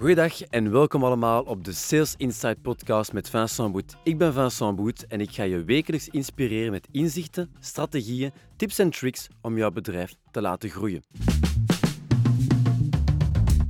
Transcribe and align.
Goedendag 0.00 0.42
en 0.42 0.70
welkom 0.70 1.04
allemaal 1.04 1.42
op 1.42 1.64
de 1.64 1.72
Sales 1.72 2.14
Insight 2.16 2.62
podcast 2.62 3.12
met 3.12 3.30
Vincent 3.30 3.72
Boet. 3.72 3.96
Ik 4.02 4.18
ben 4.18 4.32
Vincent 4.32 4.76
Boet 4.76 5.06
en 5.06 5.20
ik 5.20 5.30
ga 5.30 5.42
je 5.42 5.64
wekelijks 5.64 6.08
inspireren 6.08 6.70
met 6.70 6.88
inzichten, 6.90 7.54
strategieën, 7.58 8.32
tips 8.56 8.78
en 8.78 8.90
tricks 8.90 9.28
om 9.42 9.56
jouw 9.56 9.70
bedrijf 9.70 10.14
te 10.30 10.40
laten 10.40 10.70
groeien. 10.70 11.02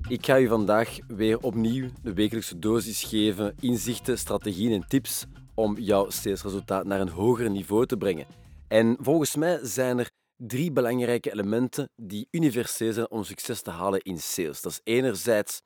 Ik 0.08 0.26
ga 0.26 0.34
je 0.34 0.48
vandaag 0.48 0.96
weer 1.08 1.38
opnieuw 1.40 1.88
de 2.02 2.14
wekelijkse 2.14 2.58
dosis 2.58 3.02
geven, 3.02 3.54
inzichten, 3.60 4.18
strategieën 4.18 4.72
en 4.72 4.88
tips 4.88 5.26
om 5.54 5.78
jouw 5.78 6.10
salesresultaat 6.10 6.84
naar 6.84 7.00
een 7.00 7.08
hoger 7.08 7.50
niveau 7.50 7.86
te 7.86 7.96
brengen. 7.96 8.26
En 8.68 8.96
volgens 9.00 9.36
mij 9.36 9.58
zijn 9.62 9.98
er 9.98 10.10
drie 10.36 10.72
belangrijke 10.72 11.32
elementen 11.32 11.90
die 11.96 12.28
universeel 12.30 12.92
zijn 12.92 13.10
om 13.10 13.24
succes 13.24 13.62
te 13.62 13.70
halen 13.70 14.00
in 14.00 14.18
sales. 14.18 14.60
Dat 14.60 14.72
is 14.72 14.80
enerzijds 14.84 15.60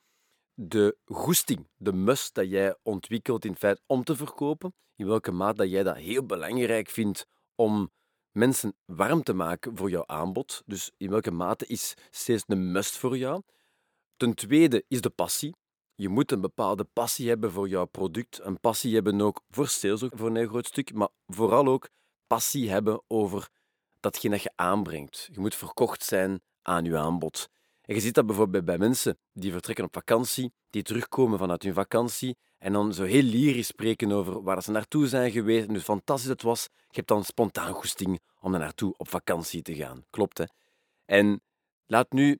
de 0.55 0.97
goesting, 1.05 1.69
de 1.77 1.93
must 1.93 2.35
dat 2.35 2.51
jij 2.51 2.77
ontwikkelt 2.83 3.45
in 3.45 3.57
feite 3.57 3.83
om 3.87 4.05
te 4.05 4.17
verkopen, 4.17 4.75
in 4.97 5.07
welke 5.07 5.33
mate 5.33 5.57
dat 5.57 5.71
jij 5.71 5.83
dat 5.83 5.97
heel 5.97 6.27
belangrijk 6.27 6.89
vindt 6.89 7.27
om 7.55 7.91
mensen 8.31 8.77
warm 8.85 9.23
te 9.23 9.33
maken 9.33 9.77
voor 9.77 9.91
jouw 9.91 10.07
aanbod. 10.07 10.62
Dus 10.67 10.91
in 10.97 11.11
welke 11.11 11.31
mate 11.31 11.67
is 11.67 11.95
steeds 12.11 12.45
een 12.47 12.73
must 12.73 12.97
voor 12.97 13.19
jou. 13.19 13.43
Ten 14.17 14.35
tweede 14.35 14.85
is 14.89 15.01
de 15.01 15.11
passie. 15.11 15.55
Je 15.95 16.09
moet 16.09 16.33
een 16.33 16.41
bepaalde 16.41 16.84
passie 16.84 17.29
hebben 17.29 17.53
voor 17.53 17.69
jouw 17.69 17.84
product, 17.84 18.41
een 18.43 18.61
passie 18.61 18.95
hebben 18.95 19.21
ook 19.21 19.41
voor 19.51 19.69
sales, 19.69 20.03
ook 20.03 20.17
voor 20.17 20.37
een 20.37 20.48
groot 20.48 20.67
stuk, 20.67 20.93
maar 20.93 21.09
vooral 21.27 21.67
ook 21.67 21.89
passie 22.27 22.71
hebben 22.71 23.03
over 23.07 23.48
datgene 24.01 24.34
dat 24.34 24.43
je 24.43 24.53
aanbrengt. 24.55 25.29
Je 25.33 25.41
moet 25.41 25.55
verkocht 25.55 26.05
zijn 26.05 26.43
aan 26.62 26.84
je 26.84 26.98
aanbod. 26.98 27.48
En 27.85 27.95
je 27.95 28.01
ziet 28.01 28.15
dat 28.15 28.27
bijvoorbeeld 28.27 28.65
bij 28.65 28.79
mensen 28.79 29.19
die 29.33 29.53
vertrekken 29.53 29.85
op 29.85 29.95
vakantie, 29.95 30.53
die 30.71 30.83
terugkomen 30.83 31.39
vanuit 31.39 31.63
hun 31.63 31.75
vakantie 31.75 32.37
en 32.59 32.73
dan 32.73 32.95
zo 32.95 33.05
heel 33.05 33.23
lyrisch 33.23 33.67
spreken 33.67 34.13
over 34.13 34.43
waar 34.43 34.63
ze 34.63 34.71
naartoe 34.71 35.07
zijn 35.07 35.31
geweest 35.31 35.67
en 35.67 35.75
hoe 35.75 35.81
fantastisch 35.81 36.29
het 36.29 36.43
was. 36.43 36.62
Je 36.73 36.97
hebt 36.97 37.09
dan 37.09 37.25
spontaan 37.25 37.73
goesting 37.73 38.21
om 38.41 38.55
er 38.55 38.61
naartoe 38.61 38.95
op 38.97 39.09
vakantie 39.09 39.62
te 39.62 39.75
gaan. 39.75 40.05
Klopt, 40.11 40.39
hè? 40.39 40.45
En 41.05 41.43
laat 41.87 42.12
nu 42.12 42.39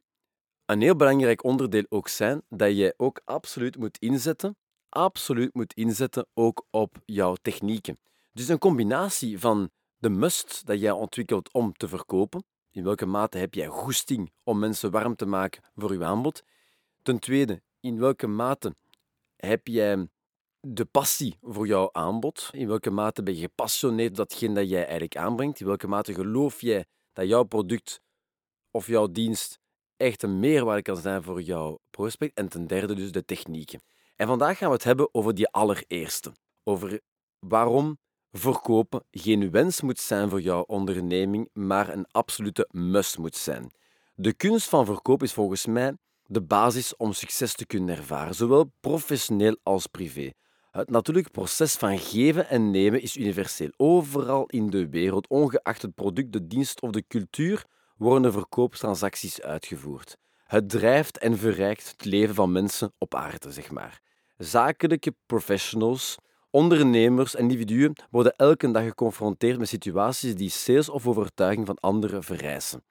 een 0.67 0.81
heel 0.81 0.97
belangrijk 0.97 1.45
onderdeel 1.45 1.85
ook 1.89 2.09
zijn 2.09 2.43
dat 2.49 2.77
je 2.77 2.95
ook 2.97 3.21
absoluut 3.25 3.77
moet 3.77 3.99
inzetten, 3.99 4.57
absoluut 4.89 5.55
moet 5.55 5.75
inzetten 5.75 6.27
ook 6.35 6.67
op 6.71 6.97
jouw 7.05 7.35
technieken. 7.43 7.99
Dus 8.33 8.49
een 8.49 8.59
combinatie 8.59 9.39
van 9.39 9.71
de 9.99 10.09
must 10.09 10.67
dat 10.67 10.81
jij 10.81 10.91
ontwikkelt 10.91 11.53
om 11.53 11.73
te 11.73 11.89
verkopen, 11.89 12.45
in 12.75 12.85
welke 12.85 13.07
mate 13.07 13.39
heb 13.39 13.55
jij 13.55 13.67
goesting 13.67 14.33
om 14.43 14.59
mensen 14.59 14.91
warm 14.91 15.17
te 15.17 15.27
maken 15.27 15.63
voor 15.75 15.93
je 15.93 16.05
aanbod? 16.05 16.43
Ten 17.03 17.19
tweede, 17.19 17.63
in 17.81 17.99
welke 17.99 18.27
mate 18.27 18.77
heb 19.37 19.67
jij 19.67 20.09
de 20.61 20.85
passie 20.85 21.39
voor 21.41 21.67
jouw 21.67 21.89
aanbod? 21.93 22.49
In 22.53 22.69
welke 22.69 22.91
mate 22.91 23.23
ben 23.23 23.35
je 23.35 23.41
gepassioneerd 23.41 24.17
datgene 24.17 24.55
dat 24.55 24.69
jij 24.69 24.83
eigenlijk 24.83 25.17
aanbrengt? 25.17 25.61
In 25.61 25.67
welke 25.67 25.89
mate 25.89 26.15
geloof 26.15 26.61
jij 26.61 26.85
dat 27.13 27.29
jouw 27.29 27.43
product 27.43 28.01
of 28.71 28.87
jouw 28.87 29.07
dienst 29.07 29.59
echt 29.97 30.23
een 30.23 30.41
meerwaarde 30.41 30.83
kan 30.83 30.97
zijn 30.97 31.23
voor 31.23 31.43
jouw 31.43 31.81
prospect? 31.91 32.37
En 32.37 32.49
ten 32.49 32.67
derde 32.67 32.95
dus 32.95 33.13
de 33.13 33.25
technieken. 33.25 33.83
En 34.17 34.27
vandaag 34.27 34.59
gaan 34.59 34.69
we 34.69 34.75
het 34.75 34.85
hebben 34.85 35.09
over 35.15 35.35
die 35.35 35.49
allereerste. 35.49 36.33
Over 36.63 37.01
waarom 37.39 37.99
verkopen 38.37 39.05
geen 39.11 39.51
wens 39.51 39.81
moet 39.81 39.99
zijn 39.99 40.29
voor 40.29 40.41
jouw 40.41 40.63
onderneming, 40.63 41.49
maar 41.53 41.89
een 41.89 42.07
absolute 42.11 42.69
must 42.71 43.19
moet 43.19 43.37
zijn. 43.37 43.71
De 44.15 44.33
kunst 44.33 44.69
van 44.69 44.87
verkoop 44.87 45.23
is 45.23 45.33
volgens 45.33 45.67
mij 45.67 45.97
de 46.27 46.43
basis 46.43 46.97
om 46.97 47.13
succes 47.13 47.55
te 47.55 47.67
kunnen 47.67 47.97
ervaren, 47.97 48.35
zowel 48.35 48.73
professioneel 48.81 49.57
als 49.63 49.87
privé. 49.87 50.31
Het 50.71 50.91
natuurlijke 50.91 51.31
proces 51.31 51.75
van 51.75 51.99
geven 51.99 52.49
en 52.49 52.71
nemen 52.71 53.03
is 53.03 53.17
universeel. 53.17 53.71
Overal 53.77 54.47
in 54.47 54.71
de 54.71 54.89
wereld, 54.89 55.29
ongeacht 55.29 55.83
het 55.83 55.95
product, 55.95 56.33
de 56.33 56.47
dienst 56.47 56.81
of 56.81 56.91
de 56.91 57.05
cultuur, 57.09 57.65
worden 57.97 58.33
verkoopstransacties 58.33 59.43
uitgevoerd. 59.43 60.17
Het 60.47 60.69
drijft 60.69 61.19
en 61.19 61.39
verrijkt 61.39 61.91
het 61.91 62.05
leven 62.05 62.35
van 62.35 62.53
mensen 62.53 62.93
op 62.99 63.15
aarde, 63.15 63.53
zeg 63.53 63.71
maar. 63.71 64.01
Zakelijke 64.39 65.15
professionals 65.27 66.17
Ondernemers 66.55 67.35
en 67.35 67.43
individuen 67.43 67.93
worden 68.11 68.37
elke 68.37 68.71
dag 68.71 68.85
geconfronteerd 68.85 69.59
met 69.59 69.69
situaties 69.69 70.35
die 70.35 70.49
sales 70.49 70.89
of 70.89 71.07
overtuiging 71.07 71.67
van 71.67 71.79
anderen 71.79 72.23
vereisen. 72.23 72.85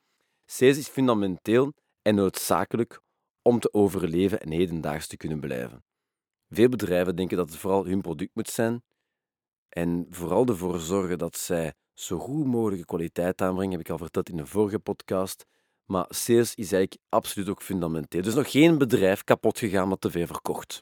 Sales 0.45 0.77
is 0.77 0.87
fundamenteel 0.87 1.73
en 2.01 2.15
noodzakelijk 2.15 3.01
om 3.41 3.59
te 3.59 3.73
overleven 3.73 4.41
en 4.41 4.51
hedendaags 4.51 5.07
te 5.07 5.17
kunnen 5.17 5.39
blijven. 5.39 5.83
Veel 6.49 6.69
bedrijven 6.69 7.15
denken 7.15 7.37
dat 7.37 7.49
het 7.49 7.57
vooral 7.57 7.85
hun 7.85 8.01
product 8.01 8.31
moet 8.33 8.49
zijn 8.49 8.83
en 9.69 10.07
vooral 10.09 10.45
ervoor 10.45 10.79
zorgen 10.79 11.17
dat 11.17 11.37
zij 11.37 11.73
zo 11.93 12.19
goed 12.19 12.45
mogelijke 12.45 12.85
kwaliteit 12.85 13.41
aanbrengen, 13.41 13.71
heb 13.71 13.79
ik 13.79 13.89
al 13.89 13.97
verteld 13.97 14.29
in 14.29 14.37
een 14.37 14.47
vorige 14.47 14.79
podcast. 14.79 15.45
Maar 15.85 16.05
sales 16.09 16.55
is 16.55 16.71
eigenlijk 16.71 17.01
absoluut 17.09 17.49
ook 17.49 17.61
fundamenteel. 17.61 18.21
Er 18.21 18.27
is 18.27 18.35
nog 18.35 18.51
geen 18.51 18.77
bedrijf 18.77 19.23
kapot 19.23 19.59
gegaan 19.59 19.89
dat 19.89 20.01
te 20.01 20.11
veel 20.11 20.27
verkocht. 20.27 20.81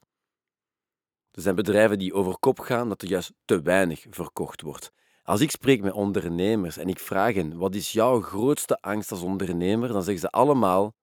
Er 1.31 1.41
zijn 1.41 1.55
bedrijven 1.55 1.99
die 1.99 2.13
over 2.13 2.37
kop 2.39 2.59
gaan 2.59 2.89
dat 2.89 3.01
er 3.01 3.07
juist 3.07 3.33
te 3.45 3.61
weinig 3.61 4.05
verkocht 4.09 4.61
wordt. 4.61 4.91
Als 5.23 5.41
ik 5.41 5.51
spreek 5.51 5.81
met 5.81 5.93
ondernemers 5.93 6.77
en 6.77 6.87
ik 6.87 6.99
vraag 6.99 7.33
hen 7.33 7.57
wat 7.57 7.75
is 7.75 7.91
jouw 7.91 8.21
grootste 8.21 8.81
angst 8.81 9.11
als 9.11 9.21
ondernemer, 9.21 9.87
dan 9.87 10.03
zeggen 10.03 10.21
ze 10.21 10.29
allemaal 10.29 10.93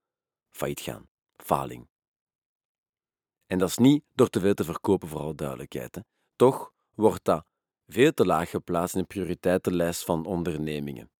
failliet 0.50 0.80
gaan, 0.80 1.08
faling. 1.36 1.88
En 3.46 3.58
dat 3.58 3.68
is 3.68 3.76
niet 3.76 4.04
door 4.14 4.28
te 4.28 4.40
veel 4.40 4.54
te 4.54 4.64
verkopen, 4.64 5.08
voor 5.08 5.20
alle 5.20 5.34
duidelijkheid. 5.34 6.00
Toch 6.36 6.72
wordt 6.94 7.24
dat 7.24 7.44
veel 7.86 8.12
te 8.12 8.26
laag 8.26 8.50
geplaatst 8.50 8.94
in 8.94 9.00
de 9.00 9.06
prioriteitenlijst 9.06 10.04
van 10.04 10.26
ondernemingen. 10.26 11.10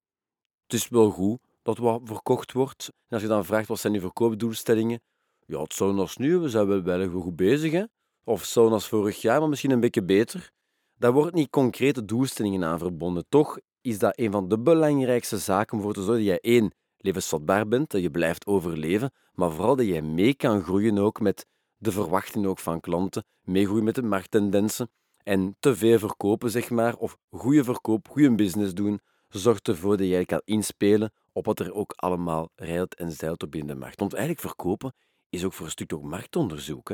Het 0.62 0.72
is 0.72 0.88
wel 0.88 1.10
goed 1.10 1.40
dat 1.62 1.78
wat 1.78 2.00
verkocht 2.04 2.52
wordt. 2.52 2.86
En 2.86 3.14
als 3.14 3.22
je 3.22 3.28
dan 3.28 3.44
vraagt 3.44 3.68
wat 3.68 3.78
zijn 3.78 3.92
je 3.92 4.00
verkoopdoelstellingen, 4.00 5.00
ja, 5.46 5.62
het 5.62 5.74
zou 5.74 5.94
nog 5.94 6.18
nu, 6.18 6.38
we 6.38 6.48
zijn 6.48 6.66
wel, 6.66 6.82
wel 6.82 7.20
goed 7.20 7.36
bezig. 7.36 7.72
Hè? 7.72 7.84
Of 8.28 8.44
zoals 8.44 8.88
vorig 8.88 9.20
jaar, 9.20 9.40
maar 9.40 9.48
misschien 9.48 9.70
een 9.70 9.80
beetje 9.80 10.04
beter. 10.04 10.50
Daar 10.94 11.12
wordt 11.12 11.34
niet 11.34 11.50
concrete 11.50 12.04
doelstellingen 12.04 12.64
aan 12.64 12.78
verbonden. 12.78 13.24
Toch 13.28 13.58
is 13.80 13.98
dat 13.98 14.18
een 14.18 14.30
van 14.30 14.48
de 14.48 14.58
belangrijkste 14.58 15.38
zaken 15.38 15.72
om 15.72 15.78
ervoor 15.78 15.94
te 15.94 16.02
zorgen 16.02 16.24
dat 16.24 16.40
jij 16.42 16.52
één, 16.52 16.72
levensvatbaar 16.96 17.68
bent, 17.68 17.90
dat 17.90 18.00
je 18.00 18.10
blijft 18.10 18.46
overleven, 18.46 19.12
maar 19.32 19.50
vooral 19.50 19.76
dat 19.76 19.86
jij 19.86 20.02
mee 20.02 20.34
kan 20.34 20.62
groeien 20.62 20.98
ook 20.98 21.20
met 21.20 21.46
de 21.76 21.92
verwachtingen 21.92 22.48
ook 22.48 22.58
van 22.58 22.80
klanten, 22.80 23.24
meegroeien 23.42 23.84
met 23.84 23.94
de 23.94 24.02
markttendensen 24.02 24.90
en 25.22 25.56
te 25.58 25.76
veel 25.76 25.98
verkopen, 25.98 26.50
zeg 26.50 26.70
maar, 26.70 26.96
of 26.96 27.16
goede 27.30 27.64
verkoop, 27.64 28.08
goede 28.08 28.34
business 28.34 28.74
doen, 28.74 29.00
zorgt 29.28 29.68
ervoor 29.68 29.96
dat 29.96 30.06
jij 30.06 30.24
kan 30.24 30.42
inspelen 30.44 31.12
op 31.32 31.44
wat 31.44 31.60
er 31.60 31.72
ook 31.72 31.92
allemaal 31.96 32.50
rijdt 32.54 32.94
en 32.94 33.12
zeilt 33.12 33.42
op 33.42 33.50
binnen 33.50 33.74
de 33.74 33.80
markt. 33.80 34.00
Want 34.00 34.12
eigenlijk 34.12 34.42
verkopen 34.46 34.94
is 35.28 35.44
ook 35.44 35.52
voor 35.52 35.64
een 35.64 35.72
stuk 35.72 35.92
ook 35.92 36.02
marktonderzoek. 36.02 36.90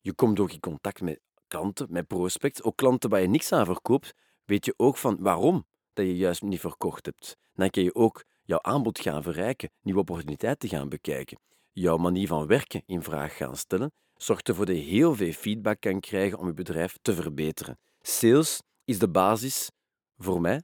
Je 0.00 0.14
komt 0.14 0.40
ook 0.40 0.52
in 0.52 0.60
contact 0.60 1.00
met 1.00 1.20
klanten, 1.46 1.86
met 1.90 2.06
prospects, 2.06 2.62
ook 2.62 2.76
klanten 2.76 3.10
waar 3.10 3.20
je 3.20 3.28
niks 3.28 3.52
aan 3.52 3.64
verkoopt, 3.64 4.14
weet 4.44 4.64
je 4.64 4.74
ook 4.76 4.96
van 4.96 5.16
waarom 5.20 5.66
dat 5.92 6.06
je 6.06 6.16
juist 6.16 6.42
niet 6.42 6.60
verkocht 6.60 7.06
hebt. 7.06 7.36
Dan 7.54 7.70
kan 7.70 7.82
je 7.82 7.94
ook 7.94 8.24
jouw 8.42 8.62
aanbod 8.62 9.00
gaan 9.00 9.22
verrijken, 9.22 9.70
nieuwe 9.82 10.00
opportuniteiten 10.00 10.68
gaan 10.68 10.88
bekijken, 10.88 11.40
jouw 11.72 11.96
manier 11.96 12.26
van 12.26 12.46
werken 12.46 12.82
in 12.86 13.02
vraag 13.02 13.36
gaan 13.36 13.56
stellen, 13.56 13.92
zorgt 14.16 14.48
ervoor 14.48 14.66
dat 14.66 14.76
je 14.76 14.82
heel 14.82 15.14
veel 15.14 15.32
feedback 15.32 15.80
kan 15.80 16.00
krijgen 16.00 16.38
om 16.38 16.46
je 16.46 16.54
bedrijf 16.54 16.98
te 17.02 17.14
verbeteren. 17.14 17.78
Sales 18.00 18.62
is 18.84 18.98
de 18.98 19.08
basis, 19.08 19.70
voor 20.16 20.40
mij, 20.40 20.62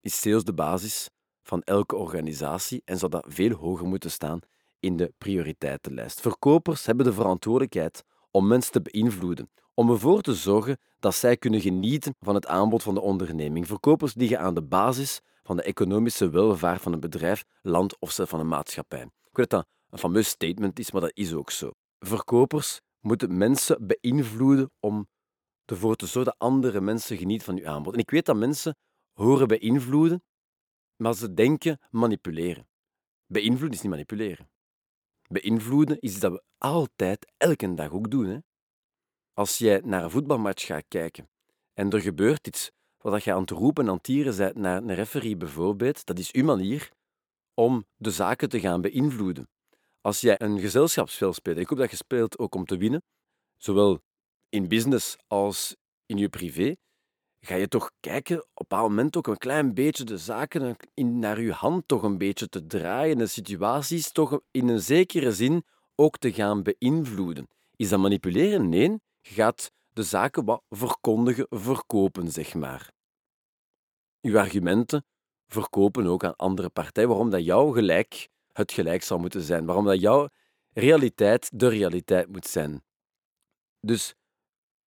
is 0.00 0.20
sales 0.20 0.44
de 0.44 0.54
basis 0.54 1.08
van 1.42 1.62
elke 1.62 1.96
organisatie 1.96 2.82
en 2.84 2.98
zou 2.98 3.10
dat 3.10 3.26
veel 3.28 3.52
hoger 3.52 3.86
moeten 3.86 4.10
staan 4.10 4.40
in 4.80 4.96
de 4.96 5.12
prioriteitenlijst. 5.18 6.20
Verkopers 6.20 6.86
hebben 6.86 7.06
de 7.06 7.12
verantwoordelijkheid 7.12 8.04
om 8.30 8.46
mensen 8.46 8.72
te 8.72 8.82
beïnvloeden, 8.82 9.50
om 9.74 9.90
ervoor 9.90 10.20
te 10.20 10.34
zorgen 10.34 10.78
dat 10.98 11.14
zij 11.14 11.36
kunnen 11.36 11.60
genieten 11.60 12.14
van 12.20 12.34
het 12.34 12.46
aanbod 12.46 12.82
van 12.82 12.94
de 12.94 13.00
onderneming. 13.00 13.66
Verkopers 13.66 14.14
liggen 14.14 14.40
aan 14.40 14.54
de 14.54 14.62
basis 14.62 15.20
van 15.42 15.56
de 15.56 15.62
economische 15.62 16.30
welvaart 16.30 16.82
van 16.82 16.92
een 16.92 17.00
bedrijf, 17.00 17.44
land 17.62 17.98
of 17.98 18.18
van 18.22 18.40
een 18.40 18.48
maatschappij. 18.48 19.02
Ik 19.02 19.36
weet 19.36 19.50
dat 19.50 19.60
dat 19.60 19.68
een 19.90 19.98
fameus 19.98 20.28
statement 20.28 20.78
is, 20.78 20.90
maar 20.90 21.00
dat 21.00 21.10
is 21.14 21.34
ook 21.34 21.50
zo. 21.50 21.70
Verkopers 21.98 22.80
moeten 23.00 23.36
mensen 23.36 23.86
beïnvloeden 23.86 24.70
om 24.80 25.08
ervoor 25.64 25.96
te 25.96 26.06
zorgen 26.06 26.32
dat 26.32 26.48
andere 26.48 26.80
mensen 26.80 27.16
genieten 27.16 27.46
van 27.46 27.58
uw 27.58 27.66
aanbod. 27.66 27.92
En 27.92 27.98
ik 27.98 28.10
weet 28.10 28.26
dat 28.26 28.36
mensen 28.36 28.76
horen 29.12 29.48
beïnvloeden, 29.48 30.22
maar 30.96 31.14
ze 31.14 31.34
denken 31.34 31.80
manipuleren. 31.90 32.68
Beïnvloeden 33.26 33.76
is 33.76 33.82
niet 33.82 33.90
manipuleren. 33.90 34.50
Beïnvloeden 35.28 36.00
is 36.00 36.20
dat 36.20 36.32
we 36.32 36.42
altijd, 36.58 37.32
elke 37.36 37.74
dag 37.74 37.92
ook 37.92 38.10
doen. 38.10 38.26
Hè? 38.26 38.38
Als 39.32 39.58
jij 39.58 39.80
naar 39.84 40.04
een 40.04 40.10
voetbalmatch 40.10 40.66
gaat 40.66 40.84
kijken 40.88 41.28
en 41.74 41.90
er 41.90 42.00
gebeurt 42.00 42.46
iets 42.46 42.70
wat 42.98 43.24
je 43.24 43.32
aan 43.32 43.40
het 43.40 43.50
roepen 43.50 43.84
en 43.84 43.90
aan 43.90 44.00
tieren 44.00 44.36
bent 44.36 44.54
naar 44.54 44.82
een 44.82 44.94
referee 44.94 45.36
bijvoorbeeld, 45.36 46.06
dat 46.06 46.18
is 46.18 46.32
uw 46.32 46.44
manier 46.44 46.90
om 47.54 47.86
de 47.96 48.10
zaken 48.10 48.48
te 48.48 48.60
gaan 48.60 48.80
beïnvloeden. 48.80 49.48
Als 50.00 50.20
jij 50.20 50.40
een 50.40 50.60
gezelschapsspel 50.60 51.32
speelt, 51.32 51.58
ik 51.58 51.68
hoop 51.68 51.78
dat 51.78 51.90
je 51.90 51.96
speelt 51.96 52.38
ook 52.38 52.54
om 52.54 52.64
te 52.64 52.76
winnen, 52.76 53.02
zowel 53.56 54.00
in 54.48 54.68
business 54.68 55.16
als 55.26 55.76
in 56.06 56.16
je 56.16 56.28
privé, 56.28 56.76
ga 57.48 57.54
je 57.54 57.68
toch 57.68 57.90
kijken 58.00 58.36
op 58.36 58.44
een 58.44 58.52
bepaald 58.54 58.88
moment 58.88 59.16
ook 59.16 59.26
een 59.26 59.38
klein 59.38 59.74
beetje 59.74 60.04
de 60.04 60.18
zaken 60.18 60.76
in, 60.94 61.18
naar 61.18 61.40
je 61.40 61.52
hand 61.52 61.88
toch 61.88 62.02
een 62.02 62.18
beetje 62.18 62.48
te 62.48 62.66
draaien, 62.66 63.18
de 63.18 63.26
situaties 63.26 64.12
toch 64.12 64.40
in 64.50 64.68
een 64.68 64.80
zekere 64.80 65.32
zin 65.32 65.64
ook 65.94 66.18
te 66.18 66.32
gaan 66.32 66.62
beïnvloeden. 66.62 67.48
Is 67.76 67.88
dat 67.88 67.98
manipuleren? 67.98 68.68
Nee, 68.68 69.00
je 69.20 69.34
gaat 69.34 69.72
de 69.92 70.02
zaken 70.02 70.44
wat 70.44 70.62
verkondigen, 70.68 71.46
verkopen, 71.50 72.30
zeg 72.30 72.54
maar. 72.54 72.90
Je 74.20 74.38
argumenten 74.38 75.04
verkopen 75.46 76.06
ook 76.06 76.24
aan 76.24 76.36
andere 76.36 76.68
partijen, 76.68 77.08
waarom 77.08 77.30
dat 77.30 77.44
jouw 77.44 77.70
gelijk 77.70 78.28
het 78.52 78.72
gelijk 78.72 79.02
zou 79.02 79.20
moeten 79.20 79.42
zijn, 79.42 79.66
waarom 79.66 79.84
dat 79.84 80.00
jouw 80.00 80.28
realiteit 80.72 81.50
de 81.54 81.68
realiteit 81.68 82.28
moet 82.28 82.46
zijn. 82.46 82.82
Dus 83.80 84.14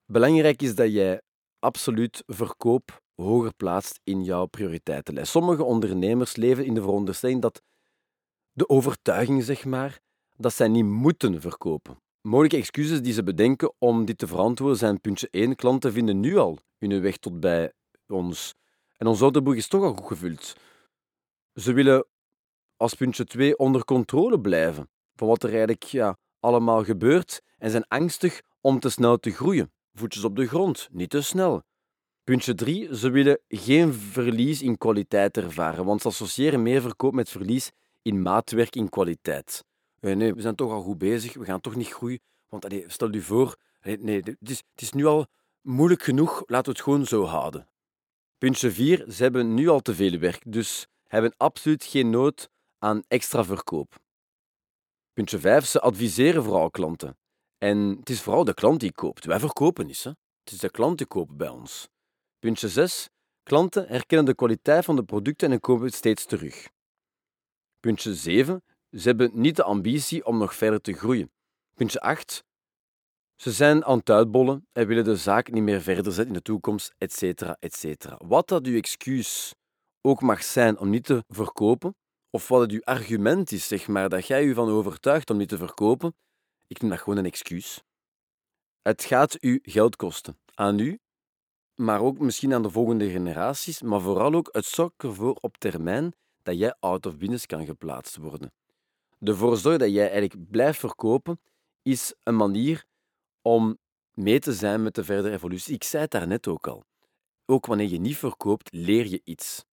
belangrijk 0.05 0.61
is 0.61 0.75
dat 0.75 0.91
jij 0.91 1.21
absoluut 1.61 2.23
verkoop 2.25 3.01
hoger 3.15 3.53
plaatst 3.53 3.99
in 4.03 4.23
jouw 4.23 4.45
prioriteitenlijst. 4.45 5.31
Sommige 5.31 5.63
ondernemers 5.63 6.35
leven 6.35 6.65
in 6.65 6.73
de 6.73 6.81
veronderstelling 6.81 7.41
dat 7.41 7.61
de 8.51 8.69
overtuiging, 8.69 9.43
zeg 9.43 9.65
maar, 9.65 9.99
dat 10.37 10.53
zij 10.53 10.67
niet 10.67 10.85
moeten 10.85 11.41
verkopen. 11.41 11.99
Mogelijke 12.21 12.57
excuses 12.57 13.01
die 13.01 13.13
ze 13.13 13.23
bedenken 13.23 13.73
om 13.77 14.05
dit 14.05 14.17
te 14.17 14.27
verantwoorden 14.27 14.77
zijn 14.77 15.01
puntje 15.01 15.27
1. 15.31 15.55
Klanten 15.55 15.93
vinden 15.93 16.19
nu 16.19 16.37
al 16.37 16.59
hun 16.77 17.01
weg 17.01 17.17
tot 17.17 17.39
bij 17.39 17.73
ons. 18.07 18.55
En 18.97 19.07
ons 19.07 19.21
orderboek 19.21 19.55
is 19.55 19.67
toch 19.67 19.83
al 19.83 19.93
goed 19.93 20.07
gevuld. 20.07 20.55
Ze 21.53 21.73
willen 21.73 22.05
als 22.77 22.93
puntje 22.93 23.25
2 23.25 23.57
onder 23.57 23.85
controle 23.85 24.39
blijven 24.39 24.89
van 25.15 25.27
wat 25.27 25.43
er 25.43 25.49
eigenlijk 25.49 25.83
ja, 25.83 26.17
allemaal 26.39 26.83
gebeurt 26.83 27.41
en 27.57 27.69
zijn 27.71 27.87
angstig 27.87 28.41
om 28.61 28.79
te 28.79 28.89
snel 28.89 29.17
te 29.17 29.31
groeien. 29.31 29.71
Voetjes 29.93 30.23
op 30.23 30.35
de 30.35 30.47
grond, 30.47 30.87
niet 30.91 31.09
te 31.09 31.21
snel. 31.21 31.63
Puntje 32.23 32.53
3. 32.53 32.95
Ze 32.95 33.09
willen 33.09 33.39
geen 33.47 33.93
verlies 33.93 34.61
in 34.61 34.77
kwaliteit 34.77 35.37
ervaren, 35.37 35.85
want 35.85 36.01
ze 36.01 36.07
associëren 36.07 36.61
meer 36.61 36.81
verkoop 36.81 37.13
met 37.13 37.29
verlies 37.29 37.71
in 38.01 38.21
maatwerk 38.21 38.75
in 38.75 38.89
kwaliteit. 38.89 39.63
Nee, 39.99 40.15
nee, 40.15 40.33
we 40.33 40.41
zijn 40.41 40.55
toch 40.55 40.71
al 40.71 40.81
goed 40.81 40.97
bezig, 40.97 41.33
we 41.33 41.45
gaan 41.45 41.61
toch 41.61 41.75
niet 41.75 41.87
groeien. 41.93 42.19
Want 42.49 42.67
stel 42.87 43.11
je 43.11 43.21
voor, 43.21 43.55
nee, 43.81 44.21
het, 44.23 44.49
is, 44.49 44.63
het 44.71 44.81
is 44.81 44.91
nu 44.91 45.05
al 45.05 45.25
moeilijk 45.61 46.03
genoeg, 46.03 46.43
laten 46.45 46.71
we 46.71 46.77
het 46.77 46.81
gewoon 46.81 47.05
zo 47.05 47.23
houden. 47.23 47.67
Puntje 48.37 48.71
4. 48.71 49.05
Ze 49.11 49.23
hebben 49.23 49.53
nu 49.53 49.67
al 49.67 49.79
te 49.79 49.95
veel 49.95 50.19
werk, 50.19 50.51
dus 50.51 50.87
hebben 51.07 51.33
absoluut 51.37 51.83
geen 51.83 52.09
nood 52.09 52.49
aan 52.79 53.03
extra 53.07 53.43
verkoop. 53.43 53.99
Puntje 55.13 55.39
5. 55.39 55.65
Ze 55.65 55.79
adviseren 55.79 56.43
vooral 56.43 56.69
klanten. 56.69 57.17
En 57.63 57.95
het 57.99 58.09
is 58.09 58.21
vooral 58.21 58.43
de 58.43 58.53
klant 58.53 58.79
die 58.79 58.93
koopt. 58.93 59.25
Wij 59.25 59.39
verkopen 59.39 59.85
niet. 59.85 60.03
Hè? 60.03 60.09
Het 60.43 60.51
is 60.51 60.57
de 60.57 60.69
klant 60.69 60.97
die 60.97 61.07
koopt 61.07 61.37
bij 61.37 61.49
ons. 61.49 61.89
Puntje 62.39 62.69
6. 62.69 63.09
Klanten 63.43 63.87
herkennen 63.87 64.25
de 64.25 64.35
kwaliteit 64.35 64.85
van 64.85 64.95
de 64.95 65.03
producten 65.03 65.51
en 65.51 65.59
kopen 65.59 65.85
het 65.85 65.93
steeds 65.93 66.25
terug. 66.25 66.69
Puntje 67.79 68.13
7. 68.13 68.63
Ze 68.91 69.07
hebben 69.07 69.31
niet 69.33 69.55
de 69.55 69.63
ambitie 69.63 70.25
om 70.25 70.37
nog 70.37 70.55
verder 70.55 70.81
te 70.81 70.93
groeien. 70.93 71.31
Puntje 71.75 72.01
8. 72.01 72.43
Ze 73.35 73.51
zijn 73.51 73.85
aan 73.85 73.97
het 73.97 74.09
uitbollen 74.09 74.67
en 74.71 74.87
willen 74.87 75.03
de 75.03 75.15
zaak 75.15 75.51
niet 75.51 75.63
meer 75.63 75.81
verder 75.81 76.13
zetten 76.13 76.27
in 76.27 76.33
de 76.33 76.41
toekomst, 76.41 76.93
etc. 76.97 77.41
etc. 77.59 78.15
Wat 78.17 78.47
dat 78.47 78.65
uw 78.65 78.77
excuus 78.77 79.55
ook 80.01 80.21
mag 80.21 80.43
zijn 80.43 80.79
om 80.79 80.89
niet 80.89 81.05
te 81.05 81.23
verkopen, 81.27 81.95
of 82.29 82.47
wat 82.47 82.61
het 82.61 82.71
uw 82.71 82.83
argument 82.83 83.51
is, 83.51 83.67
zeg 83.67 83.87
maar, 83.87 84.09
dat 84.09 84.27
jij 84.27 84.43
u 84.43 84.53
van 84.53 84.69
overtuigt 84.69 85.29
om 85.29 85.37
niet 85.37 85.49
te 85.49 85.57
verkopen, 85.57 86.13
ik 86.71 86.81
noem 86.81 86.89
dat 86.89 86.99
gewoon 86.99 87.17
een 87.17 87.25
excuus. 87.25 87.83
Het 88.81 89.03
gaat 89.03 89.43
u 89.43 89.59
geld 89.61 89.95
kosten. 89.95 90.37
Aan 90.53 90.79
u, 90.79 90.99
maar 91.75 92.01
ook 92.01 92.19
misschien 92.19 92.53
aan 92.53 92.61
de 92.61 92.69
volgende 92.69 93.09
generaties, 93.09 93.81
maar 93.81 94.01
vooral 94.01 94.33
ook 94.33 94.49
het 94.51 94.65
zorgt 94.65 95.03
ervoor 95.03 95.37
op 95.41 95.57
termijn 95.57 96.13
dat 96.43 96.57
jij 96.57 96.75
out 96.79 97.05
of 97.05 97.17
business 97.17 97.45
kan 97.45 97.65
geplaatst 97.65 98.17
worden. 98.17 98.53
Ervoor 99.19 99.57
zorgen 99.57 99.79
dat 99.79 99.91
jij 99.91 100.09
eigenlijk 100.09 100.49
blijft 100.49 100.79
verkopen, 100.79 101.39
is 101.81 102.13
een 102.23 102.35
manier 102.35 102.85
om 103.41 103.77
mee 104.13 104.39
te 104.39 104.53
zijn 104.53 104.83
met 104.83 104.95
de 104.95 105.03
verdere 105.03 105.33
evolutie. 105.33 105.75
Ik 105.75 105.83
zei 105.83 106.01
het 106.01 106.11
daarnet 106.11 106.47
ook 106.47 106.67
al. 106.67 106.83
Ook 107.45 107.65
wanneer 107.65 107.89
je 107.89 107.99
niet 107.99 108.17
verkoopt, 108.17 108.73
leer 108.73 109.07
je 109.07 109.21
iets. 109.23 109.65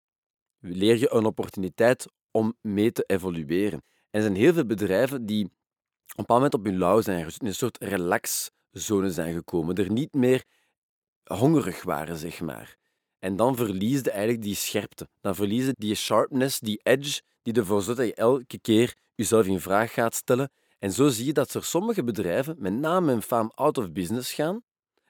Leer 0.59 0.99
je 0.99 1.13
een 1.13 1.27
opportuniteit 1.27 2.07
om 2.31 2.57
mee 2.61 2.93
te 2.93 3.05
evolueren. 3.07 3.83
En 4.11 4.21
er 4.21 4.23
zijn 4.23 4.35
heel 4.35 4.53
veel 4.53 4.67
bedrijven 4.67 5.27
die 5.27 5.57
een 6.17 6.25
bepaald 6.25 6.41
moment 6.41 6.55
op 6.55 6.65
hun 6.65 6.79
lauw 6.79 7.01
zijn 7.01 7.19
in 7.39 7.47
een 7.47 7.55
soort 7.55 7.79
relaxzone 7.79 9.11
zijn 9.11 9.35
gekomen, 9.35 9.75
er 9.75 9.91
niet 9.91 10.15
meer 10.15 10.45
hongerig 11.25 11.83
waren, 11.83 12.17
zeg 12.17 12.41
maar. 12.41 12.77
En 13.19 13.37
dan 13.37 13.57
verlies 13.57 14.01
je 14.01 14.11
eigenlijk 14.11 14.43
die 14.43 14.55
scherpte. 14.55 15.09
Dan 15.21 15.35
verlies 15.35 15.65
je 15.67 15.75
die 15.79 15.95
sharpness, 15.95 16.61
die 16.61 16.81
edge, 16.83 17.21
die 17.43 17.55
ervoor 17.55 17.83
zorgt 17.83 17.99
dat 17.99 18.09
je 18.09 18.15
elke 18.15 18.59
keer 18.59 18.97
jezelf 19.15 19.47
in 19.47 19.61
vraag 19.61 19.93
gaat 19.93 20.15
stellen. 20.15 20.51
En 20.79 20.93
zo 20.93 21.09
zie 21.09 21.27
je 21.27 21.33
dat 21.33 21.55
er 21.55 21.65
sommige 21.65 22.05
bedrijven 22.05 22.57
met 22.59 22.73
naam 22.73 23.09
en 23.09 23.23
faam 23.23 23.53
out 23.55 23.79
of 23.79 23.93
business 23.93 24.33
gaan 24.33 24.63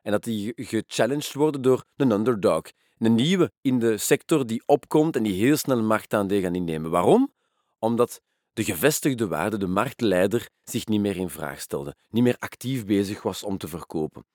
en 0.03 0.11
dat 0.11 0.25
die 0.25 0.53
gechallenged 0.57 1.33
worden 1.33 1.63
door 1.63 1.85
een 1.97 2.11
underdog. 2.11 2.63
Een 2.99 3.15
nieuwe 3.15 3.53
in 3.61 3.79
de 3.79 3.99
sector 3.99 4.47
die 4.47 4.63
opkomt 4.67 5.17
en 5.17 5.23
die 5.23 5.45
heel 5.45 5.57
snel 5.57 5.83
marktaandeel 5.83 6.41
gaat 6.41 6.55
innemen. 6.55 6.91
Waarom? 6.91 7.33
Omdat 7.79 8.21
de 8.59 8.65
gevestigde 8.65 9.29
waarde, 9.29 9.59
de 9.59 9.67
marktleider, 9.67 10.49
zich 10.65 10.87
niet 10.87 11.01
meer 11.01 11.17
in 11.17 11.29
vraag 11.29 11.61
stelde, 11.61 11.97
niet 12.09 12.23
meer 12.23 12.37
actief 12.39 12.85
bezig 12.85 13.23
was 13.23 13.43
om 13.43 13.59
te 13.59 13.69
verkopen. 13.69 14.27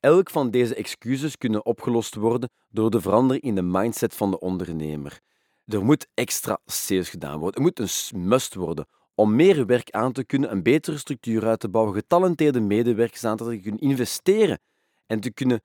Elk 0.00 0.30
van 0.30 0.50
deze 0.50 0.74
excuses 0.74 1.36
kunnen 1.36 1.66
opgelost 1.66 2.14
worden 2.14 2.50
door 2.68 2.90
de 2.90 3.00
verandering 3.00 3.44
in 3.44 3.54
de 3.54 3.62
mindset 3.62 4.14
van 4.14 4.30
de 4.30 4.38
ondernemer. 4.38 5.20
Er 5.64 5.84
moet 5.84 6.06
extra 6.14 6.60
sales 6.64 7.08
gedaan 7.08 7.38
worden. 7.38 7.62
Het 7.62 7.78
moet 7.78 8.10
een 8.12 8.28
must 8.28 8.54
worden 8.54 8.86
om 9.14 9.36
meer 9.36 9.66
werk 9.66 9.90
aan 9.90 10.12
te 10.12 10.24
kunnen, 10.24 10.50
een 10.50 10.62
betere 10.62 10.98
structuur 10.98 11.46
uit 11.46 11.60
te 11.60 11.68
bouwen, 11.68 11.94
getalenteerde 11.94 12.60
medewerkers 12.60 13.24
aan 13.24 13.36
te 13.36 13.60
kunnen 13.62 13.80
investeren 13.80 14.60
en 15.06 15.20
te 15.20 15.32
kunnen 15.32 15.62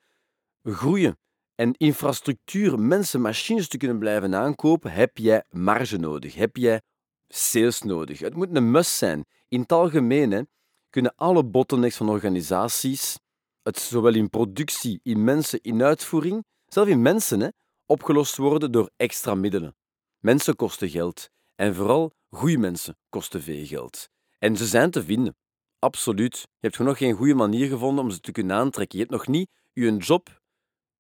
groeien 0.64 1.20
en 1.56 1.74
infrastructuur, 1.74 2.80
mensen, 2.80 3.22
machines 3.22 3.68
te 3.68 3.78
kunnen 3.78 4.00
blijven 4.00 4.36
aankopen, 4.36 4.92
heb 4.92 5.18
jij 5.18 5.44
marge 5.50 5.98
nodig, 5.98 6.36
heb 6.36 6.56
jij 6.58 6.82
sales 7.28 7.82
nodig. 7.82 8.20
Het 8.20 8.36
moet 8.36 8.56
een 8.56 8.72
must 8.72 8.92
zijn. 8.92 9.26
In 9.48 9.60
het 9.60 9.72
algemeen 9.72 10.50
kunnen 10.90 11.16
alle 11.16 11.44
bottlenecks 11.44 11.96
van 11.96 12.10
organisaties, 12.10 13.20
het 13.64 13.80
zowel 13.80 14.14
in 14.14 14.30
productie, 14.30 15.00
in 15.04 15.24
mensen, 15.24 15.60
in 15.62 15.84
uitvoering, 15.84 16.46
zelfs 16.66 16.90
in 16.90 17.02
mensen, 17.02 17.54
opgelost 17.86 18.38
worden 18.38 18.72
door 18.72 18.90
extra 18.96 19.36
middelen. 19.36 19.76
Mensen 20.20 20.56
kosten 20.56 20.90
geld 20.90 21.30
en 21.56 21.76
vooral 21.76 22.12
goede 22.30 22.58
mensen 22.58 22.98
kosten 23.10 23.42
veel 23.42 23.66
geld. 23.66 24.10
En 24.40 24.58
ze 24.58 24.66
zijn 24.66 24.92
te 24.92 25.04
vinden. 25.04 25.36
Absoluut. 25.80 26.38
Je 26.38 26.48
hebt 26.60 26.80
nog 26.80 26.98
geen 26.98 27.16
goede 27.16 27.34
manier 27.34 27.68
gevonden 27.68 28.04
om 28.04 28.12
ze 28.12 28.20
te 28.20 28.32
kunnen 28.32 28.56
aantrekken. 28.56 29.00
Je 29.00 29.06
hebt 29.06 29.18
nog 29.18 29.28
niet 29.28 29.50
je 29.74 29.98
job, 29.98 30.42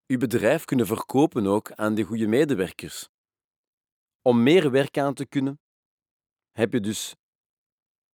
je 0.05 0.17
bedrijf 0.17 0.65
kunnen 0.65 0.85
verkopen 0.85 1.47
ook 1.47 1.71
aan 1.71 1.95
de 1.95 2.03
goede 2.03 2.27
medewerkers. 2.27 3.09
Om 4.21 4.43
meer 4.43 4.71
werk 4.71 4.97
aan 4.97 5.13
te 5.13 5.25
kunnen, 5.25 5.59
heb 6.57 6.73
je 6.73 6.79
dus 6.79 7.15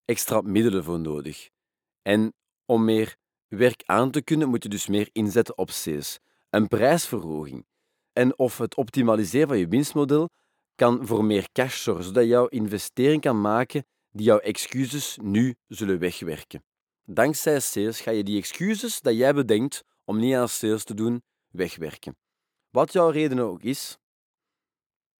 extra 0.04 0.40
middelen 0.40 0.84
voor 0.84 1.00
nodig. 1.00 1.50
En 2.02 2.34
om 2.64 2.84
meer 2.84 3.16
werk 3.48 3.82
aan 3.84 4.10
te 4.10 4.22
kunnen, 4.22 4.48
moet 4.48 4.62
je 4.62 4.68
dus 4.68 4.86
meer 4.86 5.08
inzetten 5.12 5.58
op 5.58 5.70
sales. 5.70 6.18
Een 6.50 6.68
prijsverhoging. 6.68 7.66
En 8.12 8.38
of 8.38 8.58
het 8.58 8.74
optimaliseren 8.74 9.48
van 9.48 9.58
je 9.58 9.68
winstmodel 9.68 10.28
kan 10.74 11.06
voor 11.06 11.24
meer 11.24 11.48
cash 11.52 11.82
zorgen, 11.82 12.04
zodat 12.04 12.26
jouw 12.26 12.46
investering 12.46 13.20
kan 13.20 13.40
maken 13.40 13.86
die 14.10 14.26
jouw 14.26 14.38
excuses 14.38 15.18
nu 15.22 15.54
zullen 15.66 15.98
wegwerken. 15.98 16.64
Dankzij 17.04 17.60
sales 17.60 18.00
ga 18.00 18.10
je 18.10 18.24
die 18.24 18.38
excuses 18.38 19.00
dat 19.00 19.16
jij 19.16 19.34
bedenkt 19.34 19.84
om 20.04 20.18
niet 20.18 20.34
aan 20.34 20.48
sales 20.48 20.84
te 20.84 20.94
doen, 20.94 21.22
wegwerken. 21.48 22.16
Wat 22.70 22.92
jouw 22.92 23.08
reden 23.08 23.38
ook 23.38 23.62
is, 23.62 23.98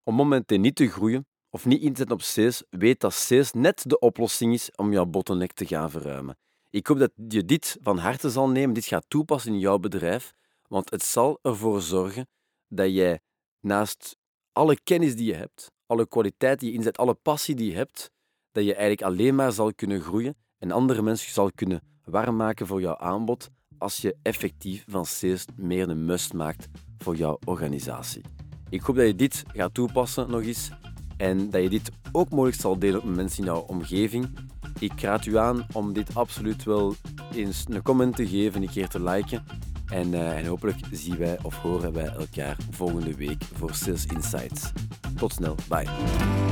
om 0.03 0.15
momenteel 0.15 0.59
niet 0.59 0.77
te 0.77 0.89
groeien 0.89 1.27
of 1.55 1.67
niet 1.67 1.83
in 1.83 1.93
te 1.93 1.99
zetten 1.99 2.17
op 2.17 2.23
sales, 2.23 2.63
weet 2.71 3.01
dat 3.01 3.13
sales 3.13 3.53
net 3.53 3.85
de 3.87 3.99
oplossing 3.99 4.53
is 4.53 4.71
om 4.77 4.93
jouw 4.93 5.07
bottleneck 5.07 5.53
te 5.53 5.67
gaan 5.67 5.91
verruimen. 5.91 6.37
Ik 6.71 6.87
hoop 6.87 6.99
dat 6.99 7.11
je 7.29 7.45
dit 7.45 7.77
van 7.81 7.99
harte 7.99 8.31
zal 8.31 8.49
nemen, 8.49 8.75
dit 8.75 8.85
gaat 8.85 9.05
toepassen 9.09 9.53
in 9.53 9.59
jouw 9.59 9.79
bedrijf, 9.79 10.33
want 10.69 10.91
het 10.91 11.03
zal 11.03 11.39
ervoor 11.43 11.81
zorgen 11.81 12.29
dat 12.69 12.91
jij 12.91 13.21
naast 13.61 14.17
alle 14.53 14.79
kennis 14.85 15.17
die 15.17 15.27
je 15.27 15.35
hebt, 15.35 15.71
alle 15.87 16.09
kwaliteit 16.09 16.61
die 16.61 16.71
je 16.71 16.77
inzet, 16.77 16.99
alle 16.99 17.15
passie 17.15 17.55
die 17.55 17.71
je 17.71 17.77
hebt, 17.77 18.11
dat 18.53 18.65
je 18.65 18.75
eigenlijk 18.75 19.03
alleen 19.03 19.35
maar 19.35 19.53
zal 19.53 19.75
kunnen 19.75 20.01
groeien 20.01 20.37
en 20.59 20.71
andere 20.71 21.03
mensen 21.03 21.33
zal 21.33 21.51
kunnen 21.55 21.83
warm 22.05 22.37
maken 22.37 22.67
voor 22.67 22.81
jouw 22.81 22.97
aanbod 22.97 23.49
als 23.79 23.97
je 23.97 24.17
effectief 24.23 24.85
van 24.89 25.07
sales 25.07 25.45
meer 25.57 25.89
een 25.89 26.05
must 26.05 26.33
maakt 26.33 26.69
voor 26.99 27.17
jouw 27.17 27.39
organisatie. 27.45 28.23
Ik 28.69 28.81
hoop 28.81 28.97
dat 28.97 29.07
je 29.07 29.15
dit 29.15 29.43
gaat 29.53 29.75
toepassen 29.75 30.31
nog 30.31 30.43
eens 30.43 30.71
en 31.17 31.51
dat 31.51 31.63
je 31.63 31.69
dit 31.69 31.91
ook 32.13 32.31
mogelijk 32.31 32.57
zal 32.57 32.79
delen 32.79 33.01
met 33.05 33.17
mensen 33.17 33.39
in 33.39 33.45
jouw 33.45 33.61
omgeving. 33.61 34.29
Ik 34.79 35.01
raad 35.01 35.27
u 35.27 35.39
aan 35.39 35.67
om 35.73 35.93
dit 35.93 36.15
absoluut 36.15 36.65
wel 36.65 36.95
eens 37.35 37.65
een 37.69 37.83
comment 37.83 38.17
te 38.17 38.29
geven, 38.29 38.63
een 38.63 38.71
keer 38.71 38.89
te 38.89 39.03
liken. 39.03 39.45
En, 39.87 40.13
uh, 40.13 40.39
en 40.39 40.47
hopelijk 40.47 40.79
zien 40.91 41.17
wij 41.17 41.39
of 41.43 41.57
horen 41.57 41.93
wij 41.93 42.07
elkaar 42.07 42.57
volgende 42.71 43.15
week 43.15 43.45
voor 43.55 43.75
Sales 43.75 44.07
Insights. 44.07 44.73
Tot 45.17 45.33
snel, 45.33 45.55
bye. 45.69 46.44